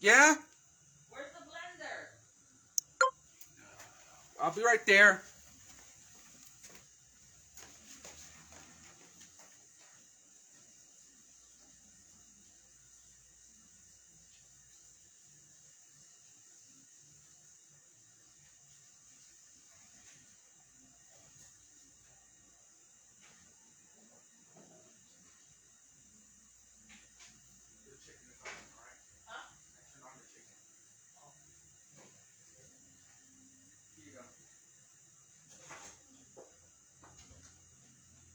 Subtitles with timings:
[0.00, 0.34] Yeah?
[1.10, 2.06] Where's the blender?
[4.40, 5.22] I'll be right there.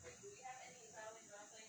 [0.03, 1.67] Wait, do we have any Italian dressing?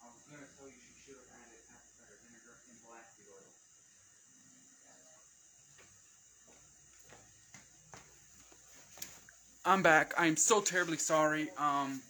[0.00, 3.26] I was gonna tell you she should have added apple cider vinegar and black seed
[3.28, 3.50] oil.
[9.68, 10.14] I'm back.
[10.16, 11.50] I'm so terribly sorry.
[11.58, 12.00] Um,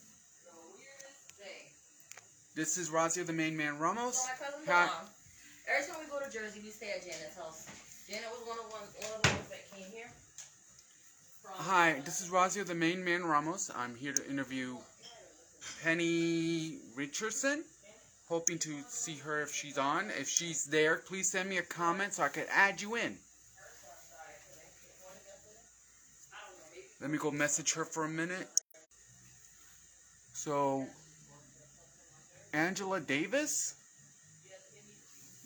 [0.45, 1.67] The weirdest thing.
[2.55, 4.15] this is Razio the main man Ramos.
[4.17, 4.28] So
[4.69, 4.89] Hi.
[5.67, 7.67] Every time we go to Jersey, we stay at Janet's house.
[8.09, 10.06] Janet was one of one, one of the ones that came here.
[11.47, 13.72] Hi, this is Razio the main man Ramos.
[13.75, 14.77] I'm here to interview
[15.83, 17.65] Penny Richardson.
[18.28, 20.12] Hoping to see her if she's on.
[20.17, 23.19] If she's there, please send me a comment so I can add you in.
[27.00, 28.48] Let me go message her for a minute.
[30.32, 30.84] So,
[32.52, 33.74] Angela Davis?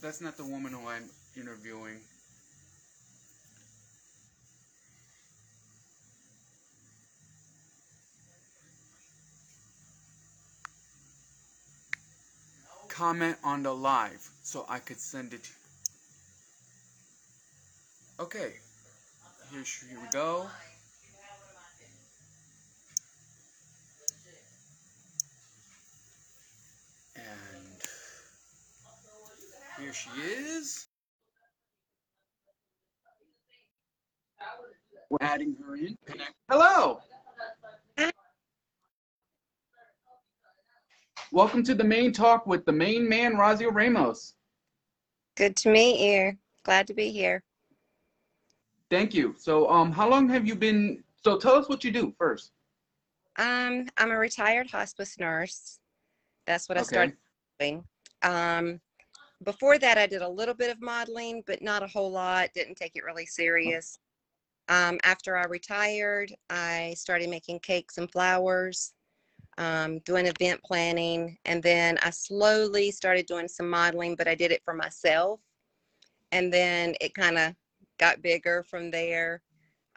[0.01, 1.05] That's not the woman who I'm
[1.37, 2.01] interviewing.
[12.89, 15.51] Comment on the live so I could send it.
[18.21, 18.53] Okay,
[19.51, 20.49] here, here we go.
[29.83, 30.89] Here she is.
[35.11, 35.97] We're adding her in.
[36.07, 36.35] Connect.
[36.49, 37.01] Hello.
[41.33, 44.35] Welcome to the main talk with the main man, Razio Ramos.
[45.37, 46.37] Good to meet you.
[46.65, 47.43] Glad to be here.
[48.91, 49.35] Thank you.
[49.39, 51.03] So, um, how long have you been?
[51.25, 52.53] So, tell us what you do first.
[53.39, 55.81] Um, I'm a retired hospice nurse.
[56.47, 56.89] That's what I Okay.
[56.89, 57.17] started
[57.59, 57.85] doing.
[58.23, 58.81] Um,
[59.45, 62.51] before that, I did a little bit of modeling, but not a whole lot.
[62.55, 63.99] Didn't take it really serious.
[64.69, 68.93] Um, after I retired, I started making cakes and flowers,
[69.59, 74.53] um, doing event planning, and then I slowly started doing some modeling, but I did
[74.53, 75.41] it for myself.
[76.31, 77.55] And then it kind of
[77.99, 79.43] got bigger from there.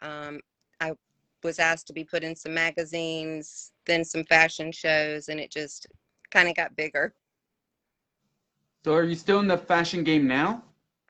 [0.00, 0.40] Um,
[0.80, 0.92] I
[1.42, 5.86] was asked to be put in some magazines, then some fashion shows, and it just
[6.30, 7.14] kind of got bigger.
[8.86, 10.62] So, are you still in the fashion game now?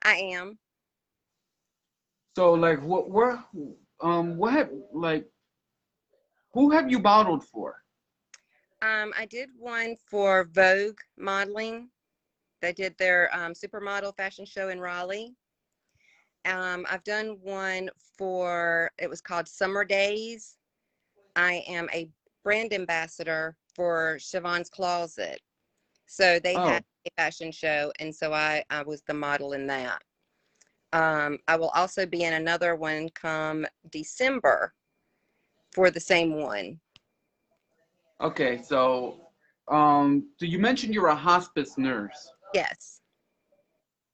[0.03, 0.57] I am.
[2.35, 3.43] So, like, what, where,
[4.01, 5.27] um, what have, like,
[6.53, 7.75] who have you modeled for?
[8.81, 11.89] Um, I did one for Vogue modeling.
[12.63, 15.35] They did their um, supermodel fashion show in Raleigh.
[16.45, 20.57] Um, I've done one for, it was called Summer Days.
[21.35, 22.09] I am a
[22.43, 25.41] brand ambassador for Siobhan's Closet.
[26.07, 30.01] So they had a fashion show, and so I, I was the model in that.
[30.93, 34.73] Um, I will also be in another one come December
[35.73, 36.79] for the same one.
[38.21, 39.29] Okay, so,
[39.67, 43.01] um, so you mentioned you're a hospice nurse, Yes.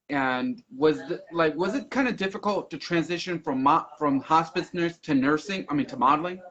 [0.09, 4.73] and was the, like, was it kind of difficult to transition from mo- from hospice
[4.73, 5.65] nurse to nursing?
[5.69, 6.41] I mean, to modeling?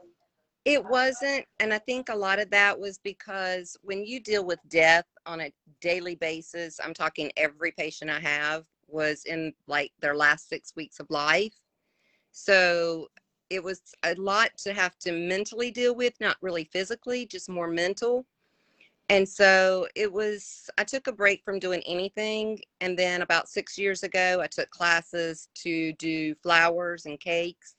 [0.64, 4.60] It wasn't, and I think a lot of that was because when you deal with
[4.68, 10.14] death on a daily basis, I'm talking every patient I have was in like their
[10.14, 11.54] last six weeks of life.
[12.30, 13.08] So
[13.50, 17.68] it was a lot to have to mentally deal with, not really physically, just more
[17.68, 18.24] mental.
[19.08, 22.60] And so it was, I took a break from doing anything.
[22.80, 27.74] And then about six years ago, I took classes to do flowers and cakes.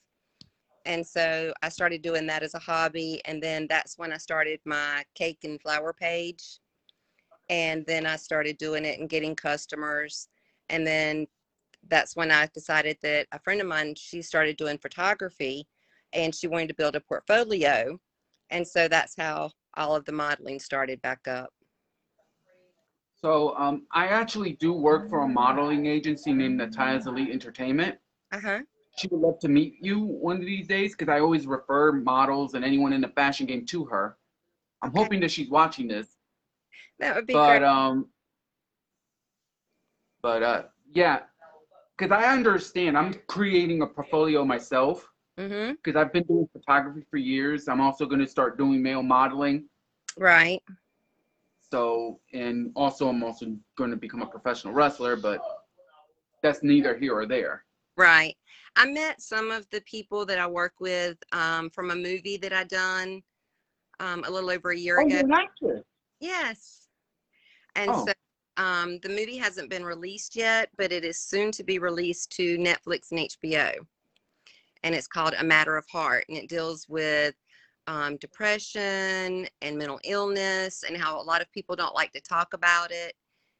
[0.85, 3.21] And so I started doing that as a hobby.
[3.25, 6.59] And then that's when I started my cake and flower page.
[7.49, 10.27] And then I started doing it and getting customers.
[10.69, 11.27] And then
[11.89, 15.67] that's when I decided that a friend of mine, she started doing photography
[16.13, 17.97] and she wanted to build a portfolio.
[18.49, 21.49] And so that's how all of the modeling started back up.
[23.15, 27.97] So, um, I actually do work for a modeling agency named Nataya's Elite Entertainment.
[28.33, 28.59] Uh huh.
[28.95, 32.53] She would love to meet you one of these days because I always refer models
[32.53, 34.17] and anyone in the fashion game to her.
[34.81, 34.99] I'm Okay.
[34.99, 36.17] hoping that she's watching this.
[36.99, 37.63] That would be but great.
[37.63, 38.09] um
[40.21, 40.63] but uh
[40.93, 41.19] yeah
[41.97, 45.73] because i understand i'm creating a portfolio myself mm-hmm.
[45.73, 49.65] because i've been doing photography for years i'm also going to start doing male modeling
[50.17, 50.61] Right.
[51.71, 53.45] so and also i'm also
[53.77, 55.41] going to become a professional wrestler but
[56.41, 57.63] that's neither here or there
[57.95, 58.35] Right.
[58.75, 62.53] I met some of the people that I work with um, from a movie that
[62.53, 63.21] I done
[63.99, 65.21] um, a little over a year oh ago.
[65.61, 65.83] you're an
[66.19, 66.87] Yes.
[67.75, 68.05] And Oh.
[68.05, 68.13] so
[68.57, 72.57] um, the movie hasn't been released yet, but it is soon to be released to
[72.57, 73.73] Netflix and HBO.
[74.83, 77.35] And it's called A Matter of Heart, and it deals with
[77.87, 82.53] um, depression and mental illness and how a lot of people don't like to talk
[82.53, 83.13] about it.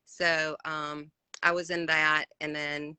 [0.06, 2.95] So um, I was in that, and then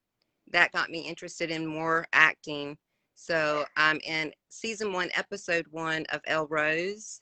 [0.53, 2.77] that got me interested in more acting.
[3.15, 7.21] So I'm in season one, episode one of El Rose.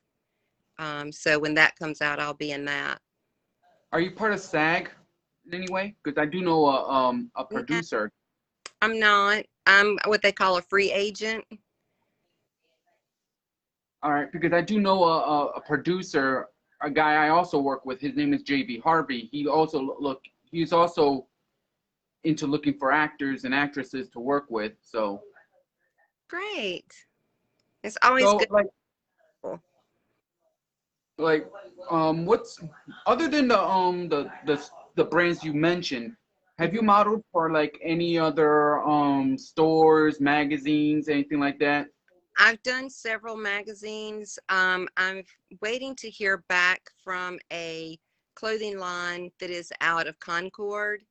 [0.79, 2.99] Um, so when that comes out, I'll be in that.
[3.93, 4.91] are you part of sag
[5.47, 8.11] in any way because i do know a um a producer
[8.81, 9.45] I'm not.
[9.67, 11.45] I'm what they call a free agent.
[14.03, 16.47] all right because i do know a, a, a producer
[16.81, 20.21] a guy i also work with his name is jb harvey he also look
[20.51, 21.27] he's also
[22.25, 25.21] into looking for actors and actresses to work with so
[26.29, 26.91] Great.
[27.83, 28.51] It's always so good.
[28.51, 28.67] like
[31.19, 31.47] like
[31.91, 32.59] um what's
[33.07, 34.63] other than the um the the
[34.97, 36.17] the brands you mentioned
[36.59, 41.87] have you modeled for like any other um stores magazines anything like that
[42.39, 44.39] I've done several magazines.
[44.49, 45.23] Um, I'm
[45.61, 47.99] waiting to hear back from a
[48.35, 51.05] clothing line that is out of Concord.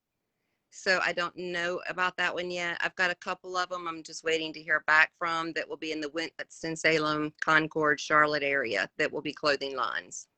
[0.74, 2.78] So I don't know about that one yet.
[2.80, 5.76] I've got a couple of them I'm just waiting to hear back from that will
[5.76, 10.28] be in the Winston-Salem, Concord, Charlotte area that will be clothing lines.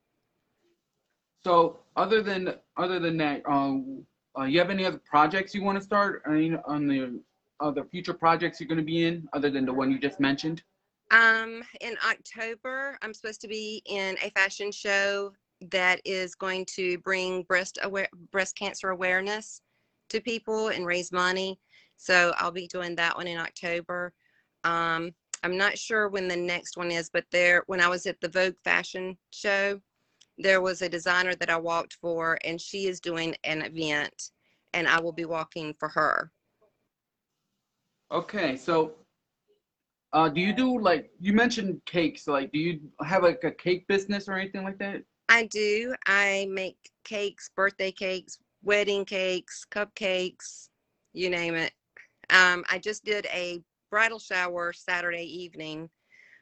[1.45, 4.05] so other than other than that um
[4.37, 7.21] uh, you have any other projects you want to start I mean, on the
[7.61, 10.63] other future projects you're going to be in other than the one you just mentioned
[11.13, 15.33] Um, in October, I'm supposed to be in a fashion show
[15.71, 19.61] that is going to bring breast aware breast cancer awareness
[20.11, 21.59] to people and raise money.
[21.97, 24.13] So I'll be doing that one in October.
[24.65, 25.13] Um,
[25.43, 28.29] I'm not sure when the next one is, but there when I was at the
[28.29, 29.81] Vogue fashion show,
[30.39, 34.31] there was a designer that I walked for and she is doing an event
[34.73, 36.33] and I will be walking for her.
[38.11, 38.93] okay so
[40.13, 43.87] uh do you do like you mentioned cakes like do you have like a cake
[43.89, 45.95] business or anything like that I do.
[46.07, 50.71] I make cakes, birthday cakes, wedding cakes, cupcakes,
[51.13, 51.73] you name it.
[52.31, 55.89] Um, I just did a bridal shower Saturday evening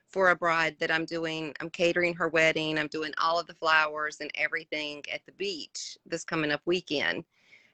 [0.09, 1.55] for a bride that I'm doing.
[1.61, 2.79] I'm catering her wedding.
[2.79, 7.25] I'm doing all of the flowers and everything at the beach this coming up weekend.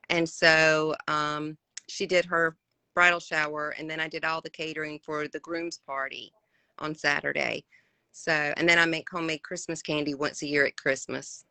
[0.09, 1.59] And so um,
[1.89, 2.56] she did her
[2.95, 6.33] bridal shower, and then I did all the catering for the groom's party
[6.79, 7.65] on Saturday.
[8.12, 11.45] So, and then I make homemade Christmas candy once a year at Christmas.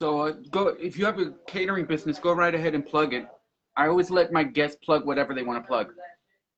[0.00, 3.26] So uh, go if you have a catering business, go right ahead and plug it.
[3.76, 5.92] I always let my guests plug whatever they want to plug.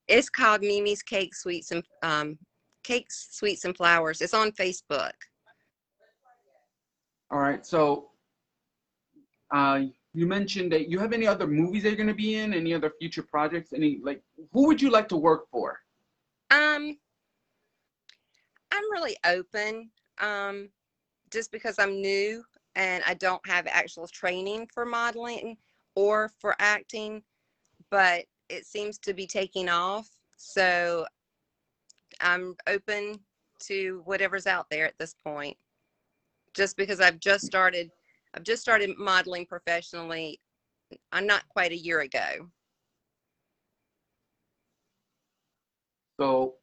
[0.08, 2.38] It's called Mimi's Cake Sweets and um,
[2.82, 4.21] Cakes, Sweets and Flowers.
[4.21, 5.12] It's on Facebook.
[7.30, 7.64] All right.
[7.66, 8.11] So
[9.50, 9.83] uh,
[10.14, 12.73] you mentioned that you have any other movies that you're going to be in, any
[12.73, 15.78] other future projects, any like who would you like to work for?
[16.50, 16.97] Um,
[18.73, 19.90] I'm really open.
[20.21, 20.71] Um,
[21.30, 22.42] just because I'm new
[22.78, 25.56] and I don't have actual training for modeling
[25.97, 27.23] or for acting,
[27.90, 30.08] but it seems to be taking off.
[30.37, 31.04] So
[32.20, 33.18] I'm open
[33.64, 35.56] to whatever's out there at this point.
[36.54, 37.90] Just because I've just started,
[38.35, 40.40] I've just started modeling professionally.
[41.11, 42.49] I'm not quite a year ago.
[46.20, 46.54] So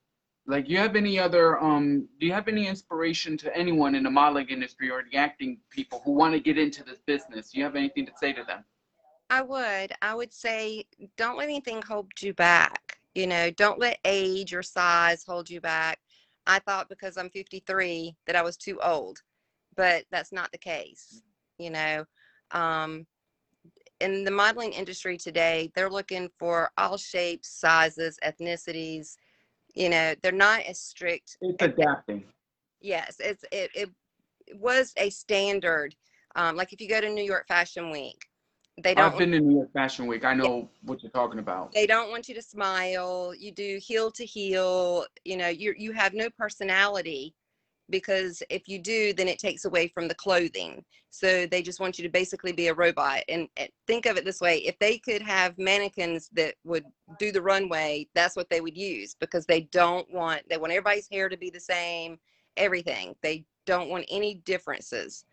[0.48, 4.10] like you have any other um do you have any inspiration to anyone in the
[4.10, 7.52] modeling industry or the acting people who want to get into this business?
[7.52, 8.64] Do you have anything to say to them?
[9.30, 9.92] I would.
[10.02, 10.86] I would say
[11.18, 12.98] don't let anything hold you back.
[13.16, 16.00] You know, don't let age or size hold you back.
[16.48, 19.22] I thought because I'm 53 that I was too old,
[19.76, 21.24] but that's not the case.
[21.58, 22.06] You know,
[22.52, 23.08] um,
[24.00, 29.16] in the modeling industry today, they're looking for all shapes, sizes, ethnicities.
[29.76, 32.24] You know, they're not as strict It's adapting.
[32.82, 33.90] yes it's it, it
[34.56, 35.96] was a standard
[36.36, 38.22] um, like if you go to new york fashion week
[38.84, 40.26] They don't I've been to New York Fashion Week.
[40.26, 41.72] I know what you're talking about.
[41.74, 45.94] they don't want you to smile you do heel to heel you know you you
[45.94, 47.34] have no personality
[47.90, 50.84] because if you do then it takes away from the clothing.
[51.10, 53.22] So they just want you to basically be a robot.
[53.30, 53.48] And,
[53.88, 56.86] think of it this way if they could have mannequins that would
[57.20, 61.08] do the runway that's what they would use because they don't want they want everybody's
[61.12, 62.18] hair to be the same
[62.58, 63.16] everything.
[63.22, 65.26] They don't want any differences.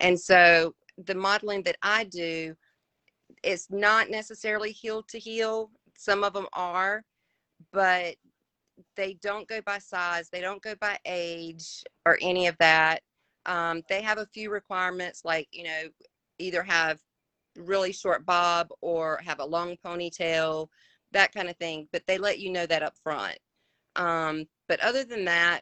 [0.00, 0.74] And so
[1.06, 2.54] the modeling that i do
[3.42, 5.70] it's not necessarily heel to heel.
[5.96, 7.04] Some of them are,
[7.72, 8.16] but
[8.96, 10.28] they don't go by size.
[10.30, 13.00] They don't go by age or any of that.
[13.46, 15.82] Um, they have a few requirements, like you know,
[16.38, 17.00] either have
[17.56, 20.68] really short bob or have a long ponytail,
[21.12, 21.88] that kind of thing.
[21.92, 23.38] But they let you know that up front.
[23.96, 25.60] Um, but other than that,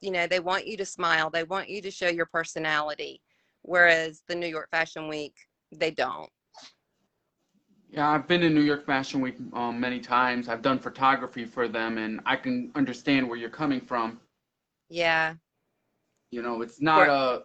[0.00, 1.30] you know, they want you to smile.
[1.30, 3.20] They want you to show your personality.
[3.62, 5.34] Whereas the New York Fashion Week,
[5.72, 6.30] they don't.
[7.96, 10.50] Yeah, I've been to New York Fashion Week um, many times.
[10.50, 14.20] I've done photography for them, and I can understand where you're coming from.
[14.90, 15.34] Yeah.
[16.30, 17.44] You know, it's not a,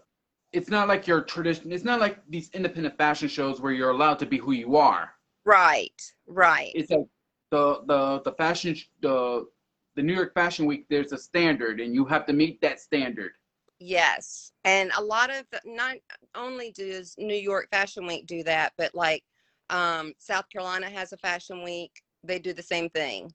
[0.52, 1.72] it's not like your tradition.
[1.72, 5.12] It's not like these independent fashion shows where you're allowed to be who you are.
[5.46, 6.02] Right.
[6.28, 6.74] Right.
[6.76, 7.08] It's like
[7.52, 9.48] the the the fashion the
[9.96, 10.86] the New York Fashion Week.
[10.90, 13.32] There's a standard, and you have to meet that standard.
[13.80, 14.52] Yes.
[14.66, 15.96] And a lot of not
[16.36, 19.24] only does New York Fashion Week do that, but like
[19.72, 21.92] um, South Carolina has a fashion week.
[22.24, 23.34] They do the same thing.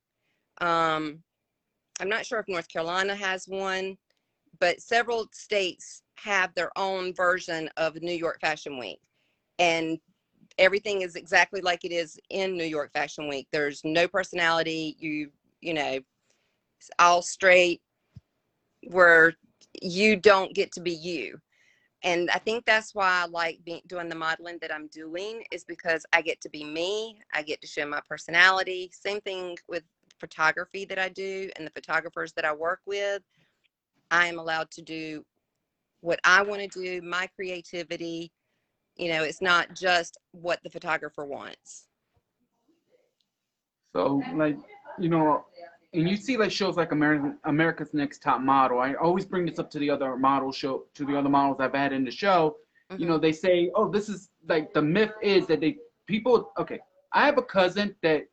[0.61, 1.23] Um,
[1.99, 3.97] I'm not sure if North Carolina has one,
[4.61, 9.01] but several states have their own version of New York Fashion Week.
[9.59, 9.99] And
[10.59, 13.49] everything is exactly like it is in New York Fashion Week.
[13.51, 14.97] There's no personality.
[14.99, 15.99] You, you know,
[16.79, 17.81] it's all straight
[18.89, 19.35] where
[19.83, 21.41] you don't get to be you
[22.03, 25.65] and i think that's why i like being doing the modeling that i'm doing is
[25.65, 28.91] because i get to be me i get to show my personality.
[28.93, 29.83] Same thing with
[30.19, 33.23] photography that i do and the photographers that i work with.
[34.11, 35.25] I am allowed to do
[36.01, 38.33] what i want to do my creativity.
[38.97, 41.89] You know it's not just what the photographer wants.
[43.95, 44.59] So, like,
[44.99, 45.47] you know,
[45.93, 48.79] and you see like shows like American America's Next Top Model.
[48.81, 51.75] I always bring this up to the other model show to the other models I've
[51.75, 52.57] had in the show.
[52.91, 53.03] Mm-hmm.
[53.03, 56.79] You know, they say, "Oh, this is like the myth is that they people." Okay,
[57.13, 58.27] I have a cousin that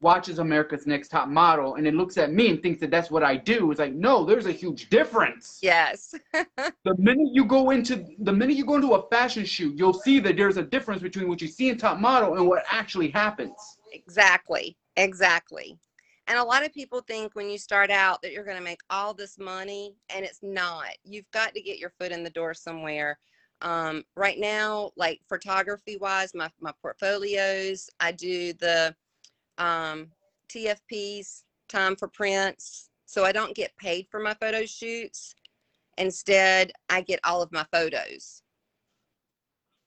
[0.00, 3.22] watches America's Next Top Model and it looks at me and thinks that that's what
[3.22, 3.70] I do.
[3.70, 5.58] It's like, no, there's a huge difference.
[5.62, 6.14] yes
[6.56, 10.18] The minute you go into the minute you go into a fashion shoot, you'll see
[10.20, 13.54] that there's a difference between what you see in Top Model and what actually happens.
[13.92, 14.76] Exactly.
[14.96, 15.78] Exactly.
[16.30, 18.82] And a lot of people think when you start out that you're going to make
[18.88, 20.90] all this money, and it's not.
[21.02, 23.18] You've got to get your foot in the door somewhere.
[23.62, 28.94] Um, right now, like photography wise, my, my portfolios, I do the
[29.58, 30.06] um,
[30.48, 32.90] TFPs, time for prints.
[33.06, 35.34] So I don't get paid for my photo shoots.
[35.98, 38.44] Instead, I get all of my photos.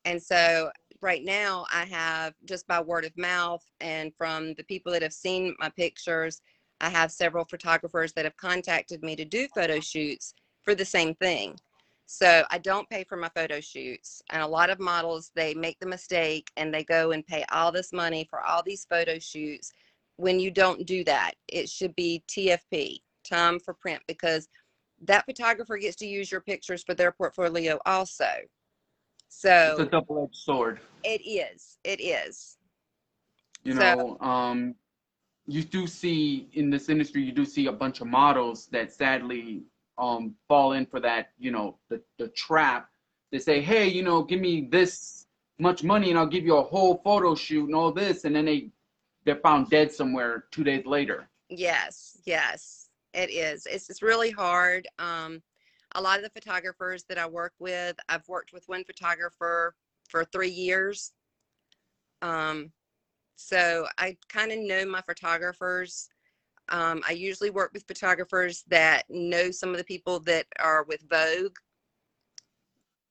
[0.04, 0.72] And so
[1.04, 5.14] right now I have just by word of mouth and from the people that have
[5.14, 6.42] seen my pictures,
[6.82, 10.34] I have several photographers that have contacted me to do photo shoots
[10.64, 11.60] for the same thing.
[12.06, 14.22] So I don't pay for my photo shoots.
[14.32, 17.72] And a lot of models, they make the mistake and they go and pay all
[17.72, 19.72] this money for all these photo shoots.
[20.18, 24.48] When you don't do that, it should be TFP, time for print, because
[25.06, 28.30] that photographer gets to use your pictures for their portfolio also.
[29.36, 30.80] So It's a double-edged sword.
[31.04, 31.78] it is.
[31.84, 32.58] It is.
[33.64, 34.76] You So- know, um,
[35.48, 39.64] you do see in this industry, you do see a bunch of models that sadly
[39.98, 42.90] um, fall in for that, you know, the, the trap.
[43.32, 45.28] They say, hey, you know, give me this
[45.60, 48.24] much money and I'll give you a whole photo shoot and all this.
[48.26, 48.70] And then they,
[49.26, 51.28] they're found dead somewhere two days later.
[51.50, 52.18] Yes.
[52.26, 52.90] Yes.
[53.14, 53.66] It is.
[53.66, 54.88] It's, it's really hard.
[55.00, 55.42] Um,
[55.96, 59.76] a lot of the photographers that I work with, I've worked with one photographer
[60.10, 61.14] for three years.
[62.22, 62.72] Um,
[63.36, 66.10] so I kind of know my photographers.
[66.70, 71.02] Um, I usually work with photographers that know some of the people that are with
[71.10, 71.58] Vogue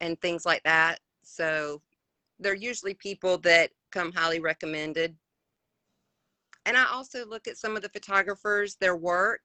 [0.00, 0.98] and things like that.
[1.22, 1.82] So
[2.38, 5.14] they're usually people that come highly recommended.
[6.64, 9.40] And I also look at some of the photographers, their work,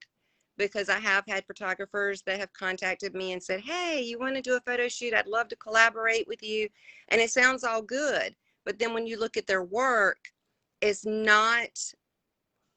[0.58, 4.42] because I have had photographers that have contacted me and said, Hey, you want to
[4.42, 5.14] do a photo shoot?
[5.14, 6.68] I'd love to collaborate with you.
[7.08, 8.34] And it sounds all good.
[8.66, 10.18] But then when you look at their work,
[10.80, 11.70] it's not,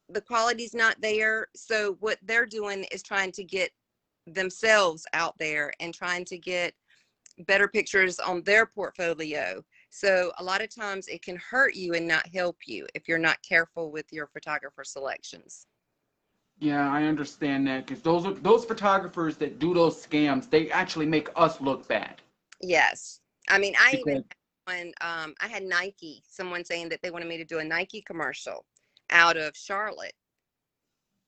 [0.08, 1.48] the quality's not there.
[1.56, 3.72] So what they're doing is trying to get
[4.28, 6.74] themselves out there and trying to get
[7.48, 9.64] better pictures on their portfolio.
[9.90, 13.18] So a lot of times it can hurt you and not help you if you're
[13.18, 15.66] not careful with your photographer selections.
[16.62, 20.48] Yeah, I understand that because those are those photographers that do those scams.
[20.50, 22.22] They actually make us look bad.
[22.62, 23.20] Yes.
[23.50, 24.24] I mean, I even Because-
[24.66, 28.04] when um, I had Nike, someone saying that they wanted me to do a Nike
[28.04, 28.64] commercial
[29.10, 30.14] out of Charlotte.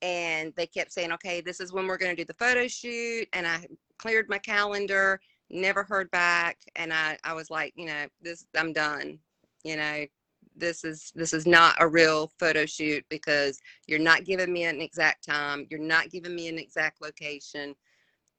[0.03, 3.27] And they kept saying, okay, this is when we're going to do the photo shoot.
[3.33, 3.65] And I
[3.97, 6.59] cleared my calendar, never heard back.
[6.75, 9.17] And I, I was like, you know, this, I'm done.
[9.63, 10.05] You know,
[10.55, 14.81] this is, this is not a real photo shoot because you're not giving me an
[14.81, 15.67] exact time.
[15.69, 17.75] You're not giving me an exact location.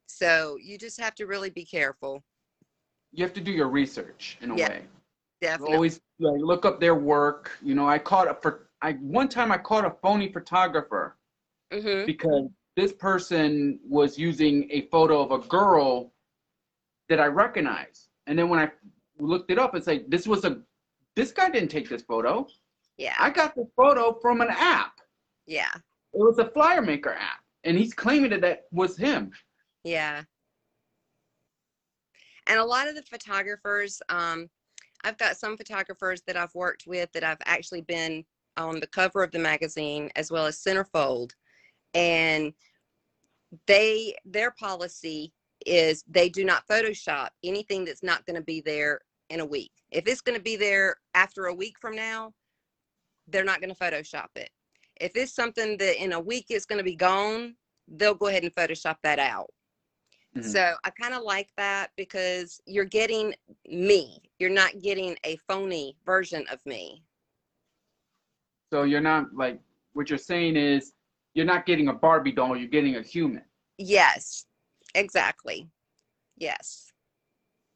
[0.07, 2.23] So you just have to really be careful.
[3.11, 4.83] You have to do your research in a Yeah, way.
[5.41, 5.75] Definitely.
[5.75, 7.51] always like look up their work.
[7.61, 11.17] You know, I caught a for I one time I caught a phony photographer
[11.71, 16.11] hmm because this person was using a photo of a girl
[17.09, 18.71] that I recognized, and then when I
[19.17, 20.61] looked it up, it's like this was a
[21.15, 22.47] this guy didn't take this photo.
[22.97, 23.15] Yeah.
[23.19, 24.99] I got this photo from an app.
[25.47, 25.73] Yeah.
[26.13, 29.31] It was a flyer maker app, and he's claiming that that was him.
[29.83, 30.23] Yeah.
[32.47, 34.49] And a lot of the photographers, um,
[35.03, 38.23] I've got some photographers that I've worked with that I've actually been
[38.57, 41.31] on the cover of the magazine as well as centerfold.
[41.93, 42.53] And
[43.67, 45.33] they their policy
[45.65, 49.71] is they do not Photoshop anything that's not going to be there in a week.
[49.91, 52.33] If it's going to be there after a week from now,
[53.27, 54.49] they're not going to Photoshop it.
[55.01, 57.55] If it's something that in a week it's going to be gone,
[57.87, 59.51] they'll go ahead and Photoshop that out.
[60.35, 60.43] Mhm.
[60.43, 63.33] So I kind of like that because you're getting
[63.67, 64.21] me.
[64.39, 67.03] You're not getting a phony version of me.
[68.71, 69.59] So you're not like
[69.93, 70.93] what you're saying is
[71.33, 73.43] you're not getting a Barbie doll, you're getting a human.
[73.77, 74.45] Yes,
[74.93, 75.69] exactly.
[76.37, 76.91] Yes,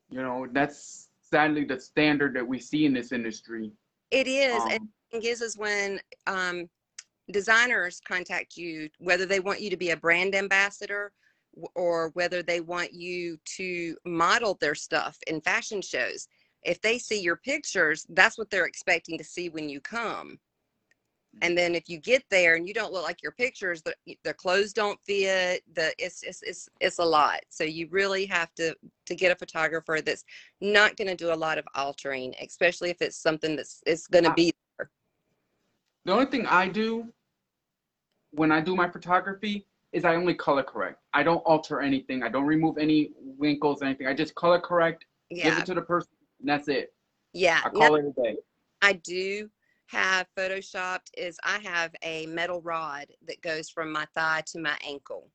[0.09, 3.71] You know, that's sadly the standard that we see in this industry.
[4.11, 4.63] it is.
[4.65, 6.69] and Um, the thing is, is when um,
[7.31, 11.11] designers contact you, whether they want you to be a brand ambassador
[11.75, 16.27] or whether they want you to model their stuff in fashion shows,
[16.63, 20.39] if they see your pictures, that's what they're expecting to see when you come.
[21.41, 24.33] And then if you get there and you don't look like your pictures, the, the
[24.33, 25.63] clothes don't fit.
[25.73, 27.39] The it's, it's it's it's a lot.
[27.49, 30.25] So you really have to to get a photographer that's
[30.59, 34.25] not going to do a lot of altering, especially if it's something that's it's going
[34.25, 34.51] to be
[36.05, 37.07] the only thing I do
[38.31, 40.99] when I do my photography is I only color correct.
[41.13, 42.23] I don't alter anything.
[42.23, 44.07] I don't remove any wrinkles, or anything.
[44.07, 45.49] I just color correct, yeah.
[45.49, 46.93] give it to the person, and that's it.
[47.33, 47.61] yeah.
[47.63, 48.37] I Now, call it a day.
[48.81, 49.49] I do
[49.89, 54.77] have photoshopped is I have a metal rod that goes from my thigh to my
[54.87, 55.31] ankle.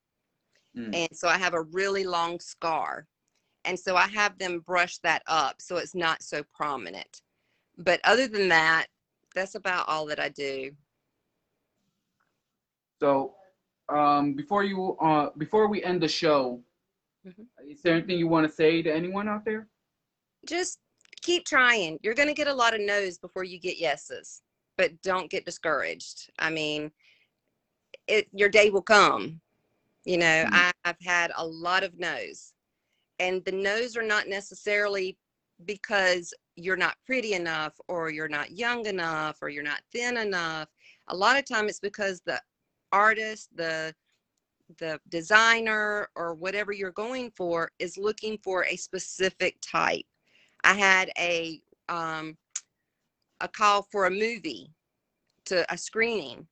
[0.76, 0.94] Mm.
[0.94, 3.06] And so I have a really long scar.
[3.64, 7.22] And so I have them brush that up so it's not so prominent.
[7.78, 8.86] But other than that,
[9.34, 10.70] that's about all that I do.
[13.00, 13.34] So,
[13.88, 16.62] um, before you, uh, before we end the show,
[17.26, 17.46] Mhm.
[17.66, 19.68] is there anything you want to say to anyone out there?
[20.46, 20.78] Just
[21.22, 21.98] keep trying.
[22.02, 24.42] You're going to get a lot of no's before you get yeses,
[24.76, 26.30] but don't get discouraged.
[26.38, 26.92] I mean,
[28.08, 29.40] it your day will come.
[30.04, 30.50] You know, Mhm.
[30.52, 32.54] I, I've had a lot of no's,
[33.18, 35.18] and the no's are not necessarily
[35.64, 40.68] because you're not pretty enough or you're not young enough or you're not thin enough.
[41.08, 42.40] A lot of time it's because the
[42.92, 43.94] artist, the
[44.78, 50.04] the designer or whatever you're going for is looking for a specific type.
[50.64, 52.36] I had a um,
[53.40, 54.70] a call for a movie
[55.46, 56.46] to a screening,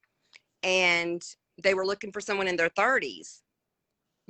[0.62, 1.22] and
[1.62, 3.42] they were looking for someone in their 30s.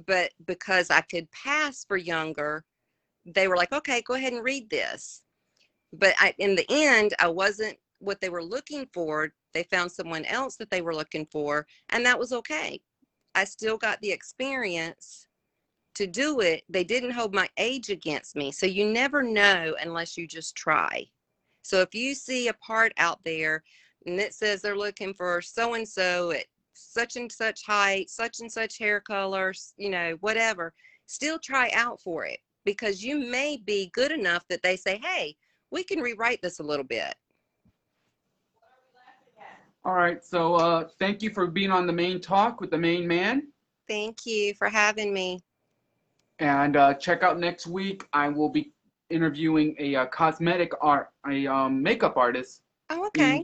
[0.07, 2.65] But because I could pass for younger,
[3.27, 5.23] they were like, "Okay, go ahead and read this."
[5.93, 9.33] But I, in the end, I wasn't what they were looking for.
[9.53, 12.81] They found someone else that they were looking for, and that was okay.
[13.35, 15.27] I still got the experience
[15.95, 16.65] to do it.
[16.69, 18.51] They didn't hold my age against me.
[18.53, 21.07] So you never know unless you just try.
[21.63, 23.63] So if you see a part out there
[24.07, 26.45] and it says they're looking for so and so at
[26.75, 30.75] such and such height, such and such hair colors, you know, whatever,
[31.07, 35.35] still try out for it because you may be good enough that they say, hey,
[35.71, 37.15] we can rewrite this a little bit.
[39.85, 40.25] All right.
[40.25, 43.49] So, uh, thank you for being on the main talk with the main man.
[43.89, 45.41] Thank you for having me.
[46.39, 48.07] And uh, check out next week.
[48.13, 48.73] I will be
[49.13, 53.43] interviewing a uh, cosmetic art, a um, makeup artist Oh, okay.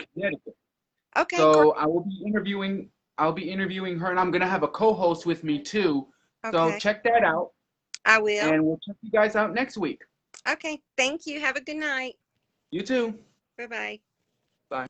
[1.16, 1.38] Okay.
[1.38, 1.72] So.
[1.74, 2.90] I will be interviewing.
[3.18, 6.06] I'll be interviewing her, and I'm gonna have a co-host with me too.
[6.52, 6.78] So Okay.
[6.78, 7.50] check that out,
[8.04, 8.52] I will.
[8.52, 10.02] and we'll check you guys out next week.
[10.48, 10.80] Okay.
[10.96, 11.40] Thank you.
[11.40, 12.14] Have a good night.
[12.70, 13.18] You too.
[13.56, 14.00] Bye bye.